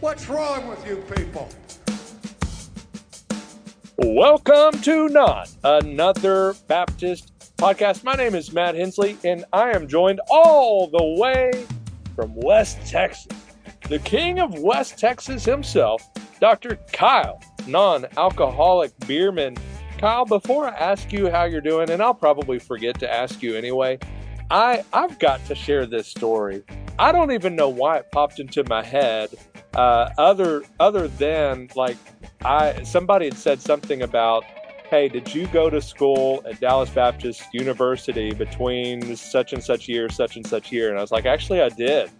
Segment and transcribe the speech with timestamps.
[0.00, 1.48] What's wrong with you people?
[3.96, 8.04] Welcome to Not Another Baptist Podcast.
[8.04, 11.64] My name is Matt Henslee, and I am joined all the way
[12.14, 13.26] from West Texas,
[13.88, 16.06] the king of West Texas himself,
[16.40, 16.78] Dr.
[16.92, 19.58] Kyle, non alcoholic beerman.
[19.96, 23.56] Kyle, before I ask you how you're doing, and I'll probably forget to ask you
[23.56, 23.98] anyway,
[24.50, 26.64] I, I've got to share this story.
[26.98, 29.30] I don't even know why it popped into my head,
[29.76, 31.96] uh, other other than like
[32.44, 34.44] I somebody had said something about,
[34.90, 40.08] hey, did you go to school at Dallas Baptist University between such and such year,
[40.08, 40.88] such and such year?
[40.88, 42.10] And I was like, actually, I did.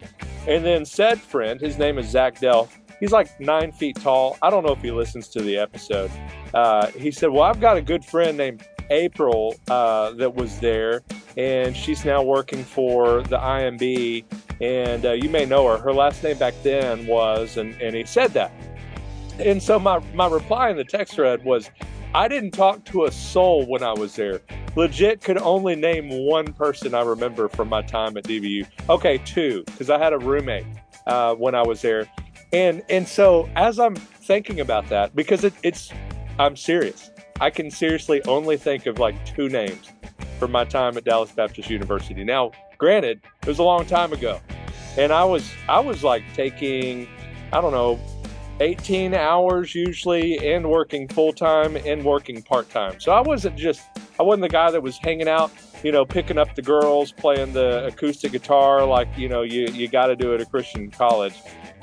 [0.46, 2.68] And then said friend, his name is Zach Dell.
[3.00, 4.38] He's like nine feet tall.
[4.42, 6.10] I don't know if he listens to the episode.
[6.54, 11.02] Uh, he said, Well, I've got a good friend named April uh, that was there,
[11.36, 14.24] and she's now working for the IMB.
[14.60, 15.78] And uh, you may know her.
[15.78, 18.52] Her last name back then was, and, and he said that.
[19.38, 21.70] And so my, my reply in the text thread was,
[22.14, 24.40] I didn't talk to a soul when I was there.
[24.74, 28.66] Legit could only name one person I remember from my time at DBU.
[28.88, 30.64] Okay, two, because I had a roommate
[31.06, 32.06] uh, when I was there.
[32.52, 35.92] And and so as I'm thinking about that, because it, it's
[36.38, 37.10] I'm serious.
[37.40, 39.90] I can seriously only think of like two names
[40.38, 42.24] from my time at Dallas Baptist University.
[42.24, 44.40] Now, granted, it was a long time ago.
[44.96, 47.08] And I was I was like taking,
[47.52, 47.98] I don't know,
[48.60, 52.98] 18 hours usually and working full time and working part time.
[53.00, 53.82] So I wasn't just
[54.18, 55.50] I wasn't the guy that was hanging out,
[55.82, 59.88] you know, picking up the girls, playing the acoustic guitar like, you know, you you
[59.88, 61.34] got to do at a Christian college.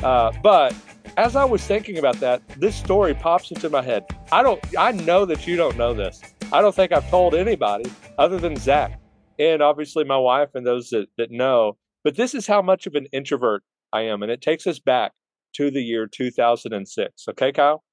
[0.01, 0.75] Uh, but
[1.17, 4.05] as I was thinking about that, this story pops into my head.
[4.31, 6.21] I don't I know that you don't know this.
[6.51, 8.99] I don't think I've told anybody other than Zach
[9.39, 11.77] and obviously my wife and those that, that know.
[12.03, 14.21] But this is how much of an introvert I am.
[14.23, 15.13] And it takes us back
[15.55, 17.25] to the year 2006.
[17.29, 17.83] Okay, Kyle?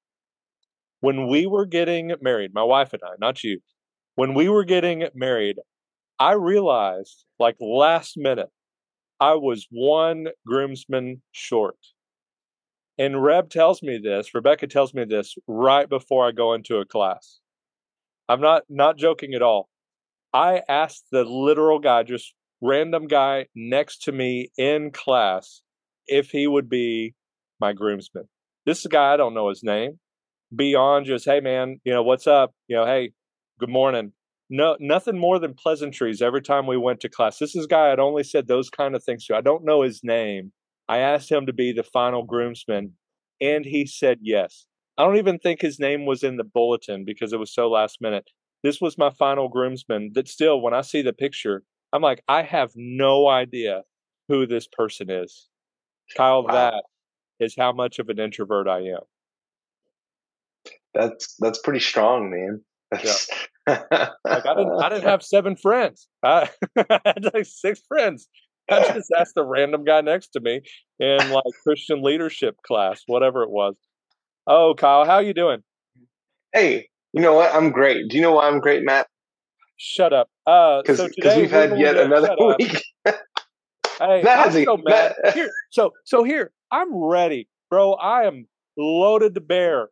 [1.00, 3.60] When we were getting married, my wife and I, not you,
[4.16, 5.56] when we were getting married,
[6.18, 8.50] I realized like last minute,
[9.18, 11.76] I was one groomsman short.
[12.98, 16.84] And Reb tells me this, Rebecca tells me this right before I go into a
[16.84, 17.40] class.
[18.28, 19.68] I'm not not joking at all.
[20.32, 25.62] I asked the literal guy, just random guy next to me in class,
[26.06, 27.14] if he would be
[27.60, 28.28] my groomsman.
[28.66, 29.98] This guy, I don't know his name.
[30.54, 32.52] Beyond just, hey man, you know, what's up?
[32.68, 33.12] You know, hey,
[33.58, 34.12] good morning.
[34.48, 37.38] No, nothing more than pleasantries every time we went to class.
[37.38, 39.36] This is guy I'd only said those kind of things to.
[39.36, 40.52] I don't know his name,
[40.90, 42.94] I asked him to be the final groomsman,
[43.40, 44.66] and he said yes.
[44.98, 47.98] I don't even think his name was in the bulletin because it was so last
[48.00, 48.28] minute.
[48.62, 50.12] This was my final groomsman.
[50.14, 51.62] That still, when I see the picture,
[51.92, 53.82] I'm like, I have no idea
[54.28, 55.48] who this person is.
[56.16, 56.52] Kyle, wow.
[56.52, 56.84] that
[57.38, 59.00] is how much of an introvert I am.
[60.94, 62.62] That's that's pretty strong, man.
[63.02, 63.14] Yeah.
[64.24, 66.08] like I didn't I didn't have seven friends.
[66.22, 68.28] I, I had like six friends.
[68.68, 70.62] I just asked the random guy next to me
[70.98, 73.74] in like Christian leadership class, whatever it was.
[74.46, 75.62] Oh, Kyle, how you doing?
[76.52, 77.54] Hey, you know what?
[77.54, 78.08] I'm great.
[78.08, 79.08] Do you know why I'm great, Matt?
[79.76, 80.28] Shut up.
[80.44, 82.82] Because uh, so we've had yet another week.
[83.06, 85.14] hey, I'm so mad.
[85.34, 87.94] here, so so here, I'm ready, bro.
[87.94, 89.88] I am loaded to bear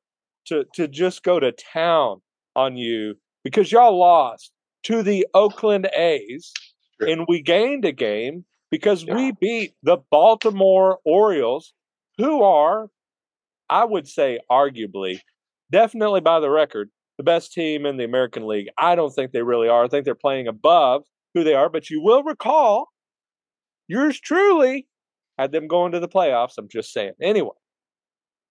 [0.46, 2.20] to to just go to town
[2.54, 3.14] on you
[3.44, 4.52] because y'all lost
[4.84, 6.52] to the Oakland A's,
[7.00, 7.08] sure.
[7.08, 9.14] and we gained a game because yeah.
[9.14, 11.72] we beat the Baltimore Orioles,
[12.18, 12.88] who are,
[13.70, 15.20] I would say, arguably,
[15.70, 18.68] definitely by the record, the best team in the American League.
[18.78, 19.84] I don't think they really are.
[19.84, 21.02] I think they're playing above
[21.34, 22.88] who they are, but you will recall
[23.88, 24.86] yours truly
[25.36, 26.54] had them going to the playoffs.
[26.56, 27.12] I'm just saying.
[27.20, 27.50] Anyway,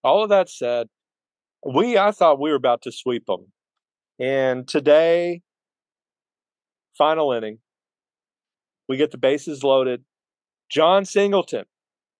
[0.04, 0.88] all of that said,
[1.66, 3.46] we I thought we were about to sweep them.
[4.20, 5.42] And today,
[6.96, 7.58] final inning,
[8.88, 10.04] we get the bases loaded.
[10.70, 11.64] Jon Singleton,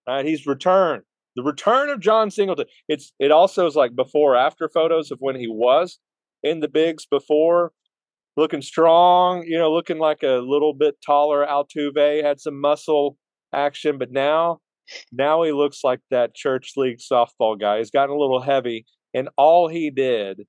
[0.07, 0.25] right?
[0.25, 1.03] He's returned.
[1.37, 2.67] The return of Jon Singleton.
[2.89, 5.99] It's it also is like before after photos of when he was
[6.43, 7.73] in the bigs before,
[8.37, 13.17] looking strong, you know, looking like a little bit taller Altuve, had some muscle
[13.55, 14.59] action, but now
[15.13, 17.79] now he looks like that church league softball guy.
[17.79, 20.43] He's gotten a little heavy, and all he did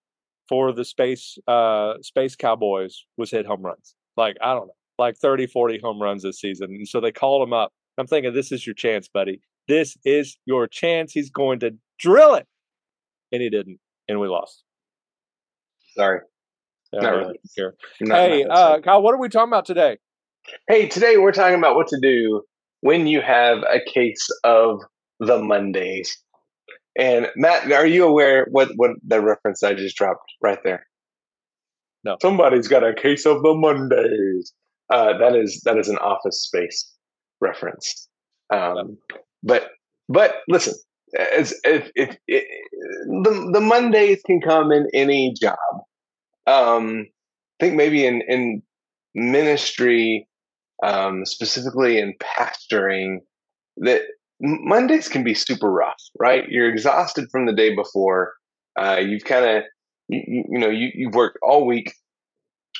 [0.47, 3.95] for the space uh space cowboys was hit home runs.
[4.17, 6.67] Like, I don't know like 30, 40 home runs this season.
[6.71, 7.71] And so they called him up.
[7.97, 9.41] I'm thinking, this is your chance, buddy.
[9.67, 11.11] This is your chance.
[11.13, 12.45] He's going to drill it.
[13.31, 13.79] And he didn't.
[14.07, 14.63] And we lost.
[15.99, 16.19] Sorry.
[16.93, 17.39] Yeah, not really.
[17.99, 19.97] Not, hey, not uh, Kyle, what are we talking about today?
[20.69, 22.43] Hey, today we're talking about what to do
[22.79, 24.79] when you have a case of
[25.19, 26.17] the Mondays.
[26.97, 30.85] And Matt, are you aware what what the reference I just dropped right there?
[32.05, 32.15] No.
[32.21, 34.53] Somebody's got a case of the Mondays.
[34.89, 36.91] Uh, that is that is an Office Space
[37.41, 38.07] reference.
[38.53, 38.97] Um,
[39.43, 39.67] but
[40.07, 40.75] but listen,
[41.11, 42.45] if, if, if, if,
[43.05, 45.57] the the Mondays can come in any job.
[46.47, 47.07] Um,
[47.59, 48.61] I think maybe in in
[49.13, 50.27] ministry,
[50.83, 53.19] um, specifically in pastoring,
[53.77, 54.01] that
[54.41, 56.47] Mondays can be super rough, right?
[56.47, 58.33] You're exhausted from the day before.
[58.79, 59.63] Uh, you've kind of
[60.07, 61.93] you, you, know you you've worked all week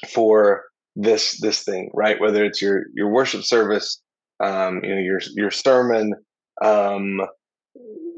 [0.07, 0.63] for
[0.95, 2.19] this this thing, right?
[2.19, 4.01] Whether it's your your worship service,
[4.41, 6.13] um, you know your your sermon,
[6.61, 7.21] um,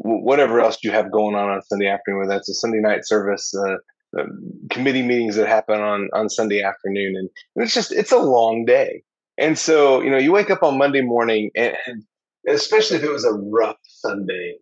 [0.03, 3.53] whatever else you have going on on Sunday afternoon, whether that's a Sunday night service,
[3.55, 3.75] uh,
[4.17, 4.23] uh,
[4.69, 8.65] committee meetings that happen on on Sunday afternoon, and, and, it's just it's a long
[8.65, 9.03] day.
[9.37, 12.03] And so you know you wake up on Monday morning, and, and
[12.47, 14.57] especially if it was a rough Sunday,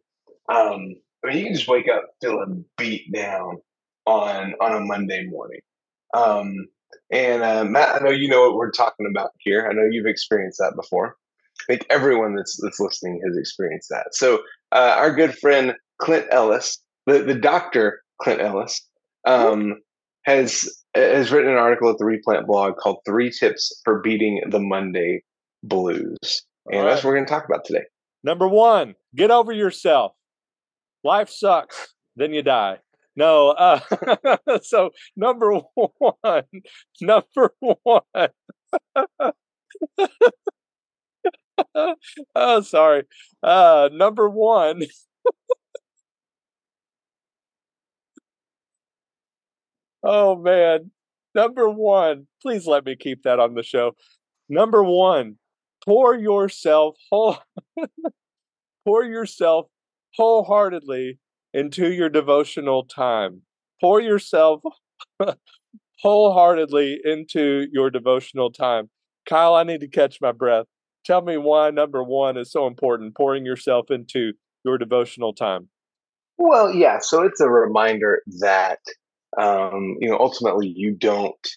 [0.49, 3.57] um, I mean you can just wake up feeling beat down
[4.05, 5.61] on on a Monday morning.
[6.13, 6.67] Um,
[7.11, 9.67] and uh, Matt, I know you know what we're talking about here.
[9.69, 11.15] I know you've experienced that before.
[11.61, 14.13] I think everyone that's that's listening has experienced that.
[14.13, 14.39] So
[14.71, 18.81] uh, our good friend Clint Ellis, the, the doctor Clint Ellis,
[19.25, 19.75] um,
[20.23, 24.59] has has written an article at the Replant blog called Three Tips for Beating the
[24.59, 25.23] Monday
[25.63, 26.45] Blues.
[26.67, 26.89] And right.
[26.89, 27.85] that's what we're going to talk about today.
[28.23, 30.13] Number one, get over yourself.
[31.03, 32.79] Life sucks, then you die.
[33.15, 33.79] No, uh,
[34.61, 36.43] so number one,
[37.01, 38.29] number one.
[42.35, 43.03] oh, sorry.
[43.43, 44.83] Uh, number one.
[50.09, 50.91] Oh man,
[51.35, 52.27] number one.
[52.41, 53.91] Please let me keep that on the show.
[54.49, 55.35] Number one,
[55.85, 57.37] pour yourself whole,
[58.85, 59.67] pour yourself
[60.15, 61.19] wholeheartedly
[61.53, 63.43] into your devotional time.
[63.79, 64.61] Pour yourself
[66.01, 68.89] wholeheartedly into your devotional time.
[69.27, 70.65] Kyle, I need to catch my breath.
[71.05, 74.33] Tell me why number one is so important, pouring yourself into
[74.65, 75.69] your devotional time.
[76.37, 76.97] Well, yeah.
[76.99, 78.79] So it's a reminder that,
[79.37, 81.47] um, you know, ultimately you don't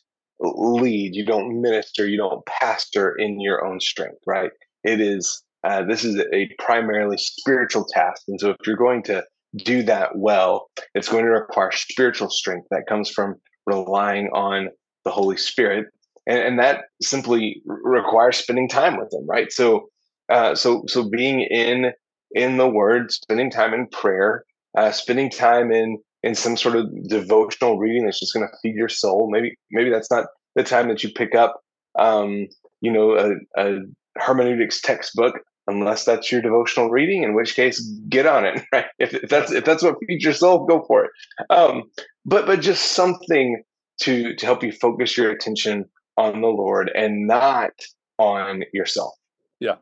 [0.40, 4.50] lead, you don't minister, you don't pastor in your own strength, right?
[4.84, 8.22] It is, uh, this is a primarily spiritual task.
[8.28, 9.24] And so if you're going to
[9.56, 13.36] do that well, it's going to require spiritual strength that comes from
[13.66, 14.68] relying on
[15.04, 15.86] the Holy Spirit,
[16.26, 19.52] and, and that simply requires spending time with Him, right?
[19.52, 19.88] So,
[20.28, 21.92] uh, so, so being in
[22.34, 24.44] in the Word, spending time in prayer,
[24.76, 28.76] uh, spending time in in some sort of devotional reading that's just going to feed
[28.76, 29.28] your soul.
[29.30, 31.60] Maybe maybe that's not the time that you pick up,
[31.98, 32.46] um,
[32.80, 33.80] you know, a, a
[34.16, 38.86] hermeneutics textbook unless that's your devotional reading, in which case get on it, right?
[38.98, 41.10] If, if that's if that's what feeds your soul, go for it.
[41.50, 41.84] Um,
[42.24, 43.62] but but just something
[44.02, 45.86] to to help you focus your attention
[46.16, 47.72] on the Lord and not
[48.18, 49.14] on yourself.
[49.60, 49.76] Yeah,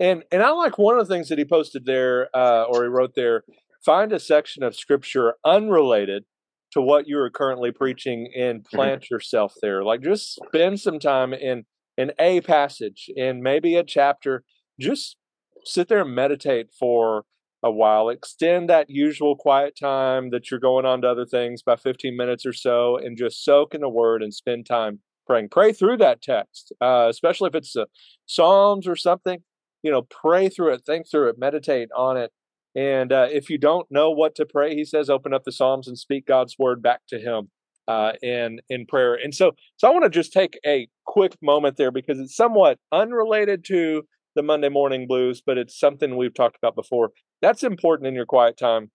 [0.00, 2.88] and and I like one of the things that he posted there, uh, or he
[2.88, 3.44] wrote there.
[3.88, 6.24] Find a section of scripture unrelated
[6.72, 8.76] to what you are currently preaching and mm-hmm.
[8.76, 9.14] plant mm-hmm.
[9.14, 9.82] yourself there.
[9.82, 11.64] Like just spend some time in
[11.96, 14.44] in a passage in maybe a chapter
[14.78, 15.16] just
[15.64, 17.24] sit there and meditate for
[17.62, 18.10] a while.
[18.10, 22.44] Extend that usual quiet time that you're going on to other things by 15 minutes
[22.44, 25.48] or so and just soak in the word and spend time praying.
[25.48, 27.86] Pray through that text, uh, especially if it's a
[28.26, 29.38] Psalms or something.
[29.82, 32.32] You know, pray through it, think through it, meditate on it.
[32.78, 35.88] And uh, if you don't know what to pray, he says, open up the Psalms
[35.88, 37.50] and speak God's word back to him
[37.88, 39.14] uh, in in prayer.
[39.14, 42.78] And so, so I want to just take a quick moment there because it's somewhat
[42.92, 44.02] unrelated to
[44.36, 47.10] the Monday morning blues, but it's something we've talked about before.
[47.42, 48.92] That's important in your quiet time.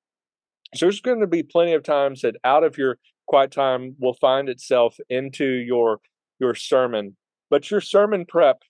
[0.76, 4.14] So there's going to be plenty of times that out of your quiet time will
[4.14, 6.00] find itself into your
[6.40, 7.18] your sermon.
[7.50, 8.62] But your sermon prep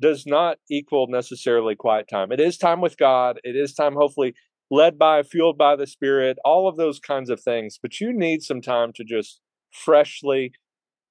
[0.00, 2.32] does not equal necessarily quiet time.
[2.32, 3.38] It is time with God.
[3.44, 4.34] It is time, hopefully,
[4.70, 7.78] led by, fueled by the Spirit, all of those kinds of things.
[7.80, 9.40] But you need some time to just
[9.72, 10.52] freshly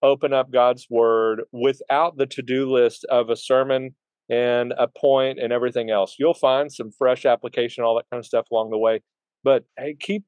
[0.01, 3.95] open up God's Word without the to do list of a sermon
[4.29, 6.15] and a point and everything else.
[6.19, 9.01] You'll find some fresh application, all that kind of stuff along the way.
[9.43, 10.23] But hey, keep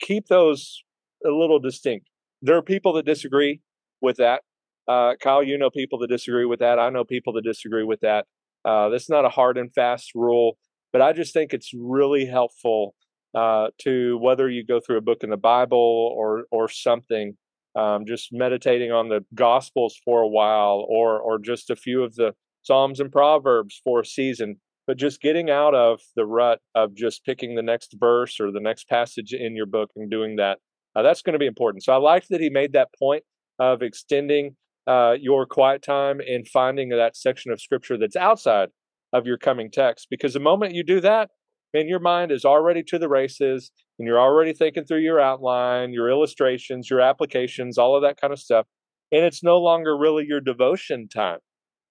[0.00, 0.82] keep those
[1.24, 2.08] a little distinct.
[2.40, 3.60] There are people that disagree
[4.00, 4.42] with that.
[4.88, 6.78] Uh, Kyle, you know people that disagree with that.
[6.78, 8.26] I know people that disagree with that.
[8.64, 10.56] Uh, that's not a hard and fast rule,
[10.92, 12.94] but I just think it's really helpful
[13.34, 17.36] uh, to whether you go through a book in the Bible or or something,
[17.76, 22.14] um, just meditating on the Gospels for a while, or or just a few of
[22.14, 24.60] the Psalms and Proverbs for a season.
[24.86, 28.60] but just getting out of the rut of just picking the next verse or the
[28.60, 30.58] next passage in your book and doing that.
[30.94, 31.84] Uh, that's going to be important.
[31.84, 33.22] So I like that he made that point
[33.58, 38.68] of extending uh, your quiet time and finding that section of scripture that's outside
[39.12, 40.08] of your coming text.
[40.10, 41.30] Because the moment you do that,
[41.74, 45.92] man, your mind is already to the races and you're already thinking through your outline,
[45.92, 48.66] your illustrations, your applications, all of that kind of stuff.
[49.10, 51.38] And it's no longer really your devotion time.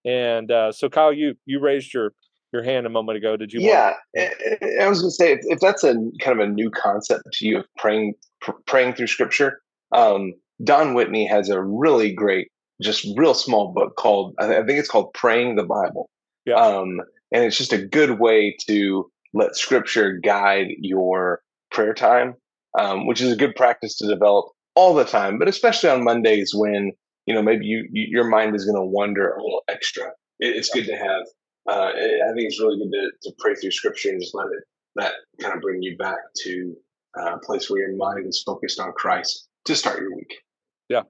[0.04, 2.14] And uh, so, Kyle, you you raised your
[2.52, 3.38] your hand a moment ago.
[3.38, 3.62] Did you?
[3.62, 4.34] Yeah, want-
[4.82, 7.48] I was going to say if, if, that's a kind of a new concept to
[7.48, 10.34] you of praying pr- praying through Scripture, um,
[10.64, 12.50] Don Whitney has a really great,
[12.82, 16.10] just real small book called I think it's called Praying the Bible.
[16.46, 16.56] Yeah.
[16.56, 22.36] Um, and it's just a good way to let Scripture guide your prayer time,
[22.78, 26.52] um, which is a good practice to develop all the time, but especially on Mondays
[26.54, 26.92] when
[27.26, 30.06] you know maybe you, you your mind is going to wander a little extra.
[30.40, 31.24] It, it's good to have.
[31.70, 34.64] Uh, I think it's really good to, to pray through Scripture and just let it
[34.96, 36.76] that kind of bring you back to
[37.18, 40.34] uh, a place where your mind is focused on Christ to start your week.
[40.90, 41.04] Yeah,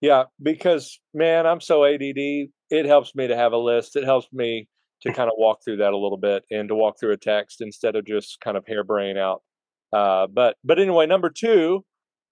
[0.00, 2.48] yeah, because man, I'm so ADD.
[2.70, 3.96] It helps me to have a list.
[3.96, 4.68] It helps me
[5.02, 7.60] to kind of walk through that a little bit and to walk through a text
[7.60, 9.42] instead of just kind of harebrain out.
[9.92, 11.84] Uh, but but anyway, number two,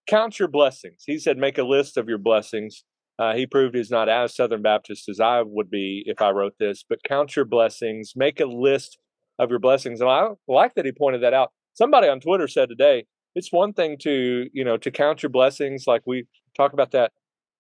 [0.07, 1.03] count your blessings.
[1.07, 2.85] He said, make a list of your blessings.
[3.19, 6.55] Uh, he proved he's not as Southern Baptist as I would be if I wrote
[6.59, 8.99] this, but count your blessings, make a list
[9.39, 10.01] of your blessings.
[10.01, 11.53] And I like that he pointed that out.
[11.75, 13.05] Somebody on Twitter said today,
[13.35, 16.25] it's one thing to, you know, to count your blessings, like we
[16.57, 17.13] talk about that,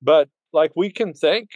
[0.03, 1.51] but like we can think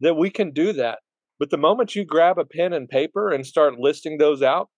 [0.00, 1.00] that we can do that.
[1.38, 4.68] But the moment you grab a pen and paper and start listing those out,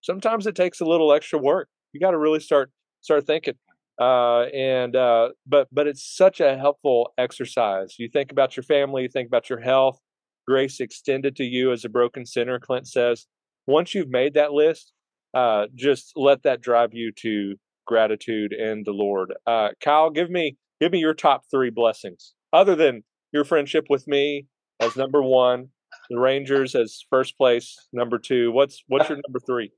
[0.00, 1.68] sometimes it takes a little extra work.
[1.92, 3.54] You got to really start start thinking
[4.00, 7.94] uh, and uh, but but it's such a helpful exercise.
[7.98, 10.00] You think about your family, you think about your health,
[10.46, 12.58] grace extended to you as a broken sinner.
[12.58, 13.26] Clint says,
[13.66, 14.92] once you've made that list,
[15.34, 17.54] uh, just let that drive you to
[17.86, 19.34] gratitude and the Lord.
[19.46, 24.06] Uh, Kyle, give me give me your top three blessings other than your friendship with
[24.06, 24.46] me
[24.80, 25.68] as number one,
[26.10, 28.52] the Rangers as first place, number two.
[28.52, 29.72] What's what's your number three?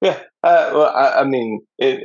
[0.00, 1.98] Yeah, uh, well, I, I mean, if,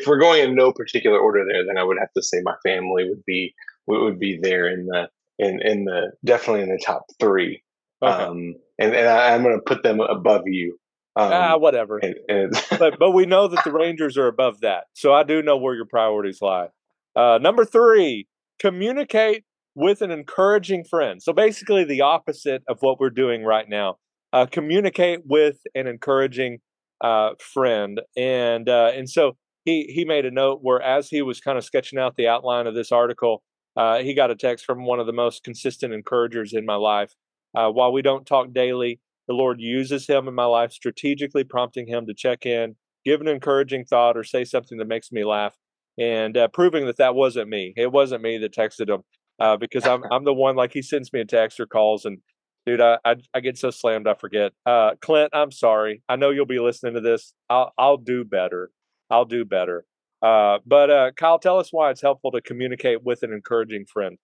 [0.00, 2.54] if, we're going in no particular order there, then I would have to say my
[2.64, 3.54] family would be
[3.86, 7.62] would be there in the in in the definitely in the top three.
[8.02, 8.12] Okay.
[8.12, 10.78] Um, and and I, am going to put them above you.
[11.14, 11.98] Um, ah, whatever.
[11.98, 15.42] And, and but but we know that the Rangers are above that, so I do
[15.42, 16.68] know where your priorities lie.
[17.14, 18.28] Uh, number three,
[18.58, 19.44] communicate
[19.76, 21.22] with an encouraging friend.
[21.22, 23.98] So basically, the opposite of what we're doing right now.
[24.32, 26.58] Uh, communicate with an encouraging
[27.00, 31.40] uh, friend, and uh, and so he he made a note where as he was
[31.40, 33.42] kind of sketching out the outline of this article,
[33.76, 37.14] uh, he got a text from one of the most consistent encouragers in my life.
[37.54, 41.86] Uh, while we don't talk daily, the Lord uses him in my life, strategically prompting
[41.86, 45.54] him to check in, give an encouraging thought, or say something that makes me laugh,
[45.98, 47.72] and uh, proving that that wasn't me.
[47.76, 49.02] It wasn't me that texted him.
[49.38, 52.18] Uh, because I'm I'm the one like he sends me a text or calls and
[52.66, 54.52] dude, I, I, I get so slammed I forget.
[54.66, 56.02] Uh, Clint, I'm sorry.
[56.08, 57.32] I know you'll be listening to this.
[57.48, 58.70] I'll I'll do better.
[59.10, 59.84] I'll do better.
[60.22, 64.18] Uh, but uh, Kyle, tell us why it's helpful to communicate with an encouraging friend.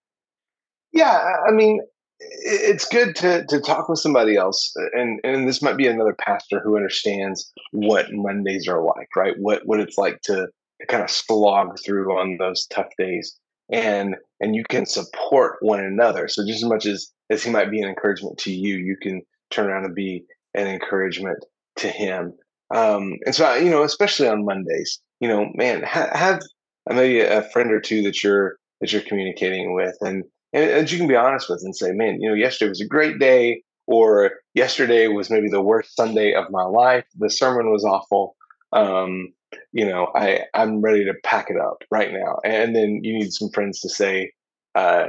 [0.92, 1.80] Yeah, I mean,
[2.20, 6.60] it's good to to talk with somebody else, and and this might be another pastor
[6.60, 9.34] who understands what Mondays are like, right?
[9.38, 10.48] What what it's like to
[10.80, 13.38] to kind of slog through on those tough days,
[13.72, 16.28] and and you can support one another.
[16.28, 19.22] So just as much as as he might be an encouragement to you, you can
[19.50, 20.24] turn around and be
[20.54, 21.38] an encouragement
[21.76, 22.34] to him.
[22.74, 26.40] Um, and so, you know, especially on Mondays, you know, man, ha- have
[26.88, 30.98] maybe a friend or two that you're that you're communicating with, and and, and you
[30.98, 34.32] can be honest with and say, man, you know, yesterday was a great day, or
[34.54, 37.04] yesterday was maybe the worst Sunday of my life.
[37.18, 38.36] The sermon was awful.
[38.72, 39.32] Um,
[39.72, 42.38] you know, I I'm ready to pack it up right now.
[42.44, 44.32] And then you need some friends to say,
[44.74, 45.08] uh,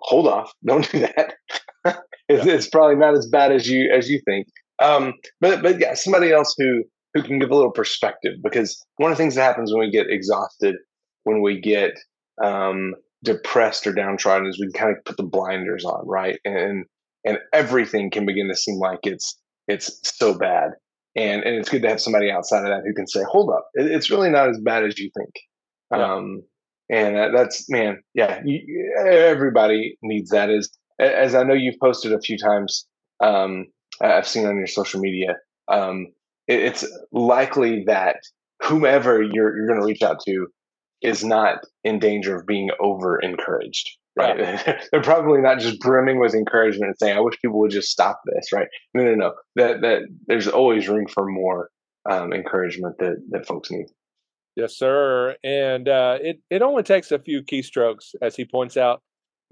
[0.00, 1.34] hold off, don't do that.
[2.28, 2.52] it's, yeah.
[2.52, 4.46] it's, probably not as bad as you as you think.
[4.80, 6.82] Um, but but yeah, somebody else who
[7.14, 9.90] who can give a little perspective because one of the things that happens when we
[9.90, 10.76] get exhausted,
[11.24, 11.92] when we get
[12.42, 12.94] um,
[13.24, 16.38] depressed or downtrodden, is we kind of put the blinders on, right?
[16.44, 16.84] And
[17.24, 20.70] and everything can begin to seem like it's it's so bad.
[21.16, 23.68] And and it's good to have somebody outside of that who can say, "Hold up,
[23.74, 25.32] it, it's really not as bad as you think."
[25.90, 26.14] Yeah.
[26.14, 26.42] Um,
[26.90, 28.40] and uh, that's man, yeah.
[28.44, 30.50] You, everybody needs that.
[30.50, 32.86] As as I know you've posted a few times,
[33.22, 33.66] um,
[34.00, 35.36] I've seen on your social media.
[35.68, 36.08] Um,
[36.46, 38.16] it, it's likely that
[38.62, 40.46] whomever you're you're going to reach out to
[41.02, 44.38] is not in danger of being over encouraged, right?
[44.38, 44.80] Yeah.
[44.92, 48.20] They're probably not just brimming with encouragement and saying, "I wish people would just stop
[48.26, 48.68] this." Right?
[48.94, 49.34] No, no, no.
[49.56, 51.70] That that there's always room for more
[52.08, 53.86] um, encouragement that that folks need.
[54.56, 55.36] Yes, sir.
[55.44, 59.02] And uh, it it only takes a few keystrokes, as he points out.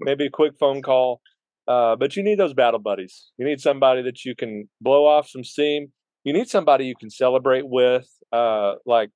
[0.01, 1.19] Maybe a quick phone call,
[1.67, 3.31] uh, but you need those battle buddies.
[3.37, 5.91] You need somebody that you can blow off some steam.
[6.23, 8.07] You need somebody you can celebrate with.
[8.31, 9.09] Uh, like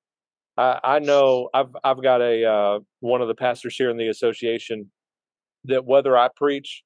[0.56, 4.08] I, I, know I've I've got a uh, one of the pastors here in the
[4.08, 4.90] association
[5.64, 6.82] that whether I preach,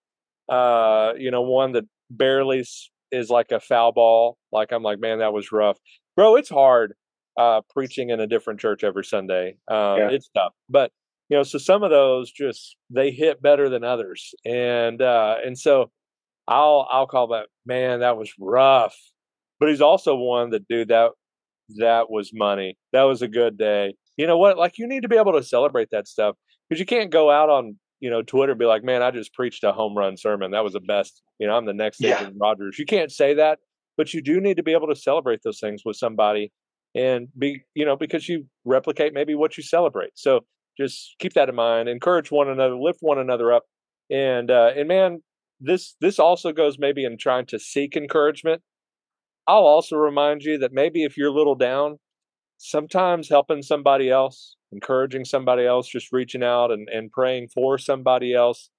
[0.48, 2.64] uh, you know, one that barely
[3.10, 4.38] is like a foul ball.
[4.52, 5.78] Like I'm like, man, that was rough,
[6.16, 6.36] bro.
[6.36, 6.94] It's hard
[7.36, 9.56] uh, preaching in a different church every Sunday.
[9.68, 10.08] Um, yeah.
[10.10, 10.92] It's tough, but
[11.28, 15.58] you know, so some of those just they hit better than others, and uh, and
[15.58, 15.90] so
[16.46, 18.96] I'll I'll call that man that was rough,
[19.60, 21.10] but he's also one that dude that
[21.76, 22.78] that was money.
[22.92, 23.94] That was a good day.
[24.16, 24.56] You know what?
[24.56, 26.34] Like you need to be able to celebrate that stuff
[26.68, 29.64] because you can't go out on you know Twitter be like, man, I just preached
[29.64, 30.50] a home run sermon.
[30.52, 31.22] That was the best.
[31.38, 32.16] You know, I'm the next yeah.
[32.16, 32.78] Adrian Rogers.
[32.78, 33.58] You can't say that,
[33.96, 36.52] but you do need to be able to celebrate those things with somebody
[36.94, 40.40] and be you know because you replicate maybe what you celebrate so
[40.78, 43.64] just keep that in mind encourage one another lift one another up
[44.10, 45.22] and uh and man
[45.60, 48.62] this this also goes maybe in trying to seek encouragement
[49.46, 51.98] i'll also remind you that maybe if you're a little down
[52.56, 58.34] sometimes helping somebody else encouraging somebody else just reaching out and, and praying for somebody
[58.34, 58.70] else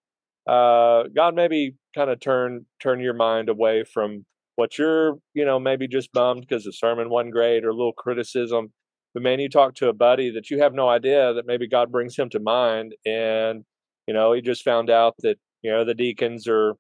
[0.48, 4.25] uh god maybe kind of turn turn your mind away from
[4.60, 7.93] what you're, you know, maybe just bummed because the sermon wasn't great or a little
[7.93, 8.74] criticism.
[9.13, 11.93] But man, you talk to a buddy that you have no idea that maybe God
[11.93, 13.63] brings him to mind, and
[14.05, 16.74] you know he just found out that you know the deacons are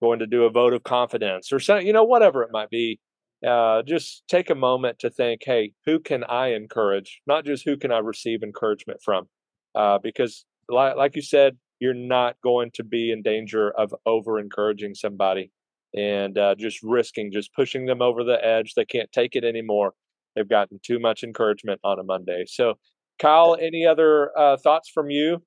[0.00, 3.00] going to do a vote of confidence or something, you know, whatever it might be.
[3.46, 7.20] Uh, just take a moment to think, hey, who can I encourage?
[7.26, 9.28] Not just who can I receive encouragement from,
[9.74, 14.38] uh, because like, like you said, you're not going to be in danger of over
[14.38, 15.50] encouraging somebody
[15.94, 18.74] and uh, just risking, just pushing them over the edge.
[18.74, 19.92] They can't take it anymore.
[20.34, 22.44] They've gotten too much encouragement on a Monday.
[22.46, 22.74] So,
[23.18, 25.42] Kyle, any other uh, thoughts from you?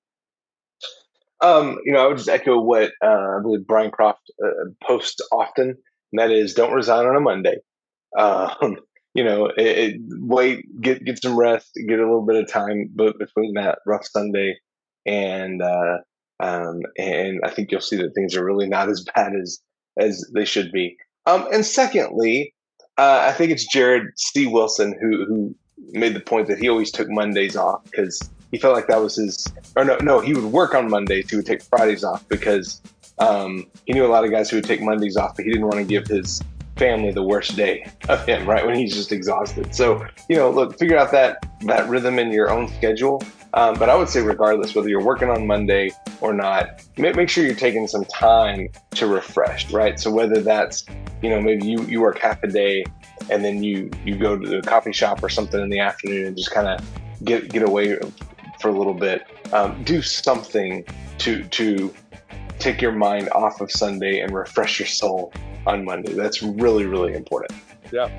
[1.41, 5.22] Um, you know, I would just echo what uh, I believe Brian Croft uh, posts
[5.32, 7.58] often, and that is don't resign on a Monday.
[8.17, 8.78] Um,
[9.13, 12.89] you know, it, it, wait, get get some rest, get a little bit of time
[12.93, 14.58] but between that rough Sunday
[15.06, 15.98] and uh,
[16.39, 19.60] um, and I think you'll see that things are really not as bad as
[19.98, 20.98] as they should be.
[21.26, 22.54] Um, and secondly,
[22.98, 24.46] uh, I think it's Jared C.
[24.46, 25.56] Wilson who who
[25.91, 29.15] made the point that he always took Mondays off because he felt like that was
[29.15, 29.48] his.
[29.76, 31.30] Or no, no, he would work on Mondays.
[31.30, 32.82] He would take Fridays off because
[33.20, 35.67] um, he knew a lot of guys who would take Mondays off, but he didn't
[35.67, 36.41] want to give his
[36.78, 38.66] family the worst day of him, right?
[38.66, 39.74] When he's just exhausted.
[39.74, 43.22] So, you know, look, figure out that that rhythm in your own schedule.
[43.54, 47.44] Um, but I would say, regardless, whether you're working on Monday or not, make, sure
[47.44, 50.00] you're taking some time to refresh, right?
[50.00, 50.86] So whether that's,
[51.22, 52.84] you know, maybe you, you work half a day
[53.30, 56.38] and then you, you go to the coffee shop or something in the afternoon and
[56.38, 56.86] just kind of
[57.24, 57.98] get, get away
[58.60, 60.86] for a little bit, um, do something
[61.20, 61.94] to, to
[62.60, 65.32] take your mind off of Sunday and refresh your soul
[65.65, 66.13] on Monday.
[66.13, 67.60] That's really, really important.
[67.91, 68.10] Yeah.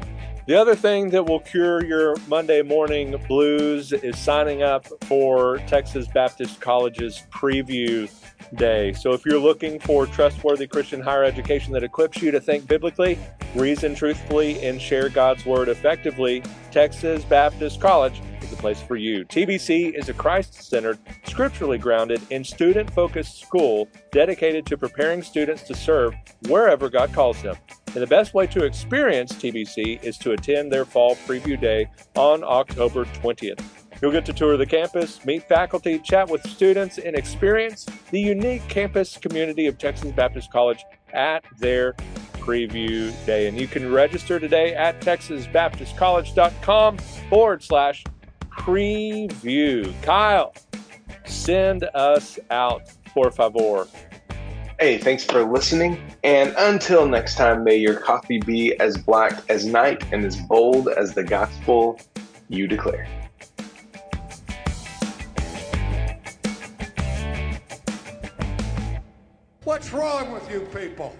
[0.46, 6.06] The other thing that will cure your Monday morning blues is signing up for Texas
[6.08, 8.10] Baptist College's preview
[8.54, 8.94] day.
[8.94, 13.18] So if you're looking for trustworthy Christian higher education that equips you to think biblically,
[13.54, 19.24] reason truthfully, and share God's word effectively, Texas Baptist College is the place for you.
[19.24, 25.62] TBC is a Christ centered, scripturally grounded, and student focused school dedicated to preparing students
[25.64, 26.14] to serve
[26.48, 27.56] wherever God calls them.
[27.86, 32.44] And the best way to experience TBC is to attend their fall preview day on
[32.44, 33.62] October 20th.
[34.00, 38.66] You'll get to tour the campus, meet faculty, chat with students, and experience the unique
[38.68, 41.94] campus community of Texas Baptist College at their
[42.34, 43.48] preview day.
[43.48, 48.04] And you can register today at texasbaptistcollege.com forward slash
[48.58, 49.94] preview.
[50.02, 50.52] Kyle,
[51.24, 53.86] send us out, por favor.
[54.78, 55.98] Hey, thanks for listening.
[56.22, 60.88] And until next time, may your coffee be as black as night and as bold
[60.88, 61.98] as the gospel
[62.48, 63.08] you declare.
[69.64, 71.14] What's wrong with you people?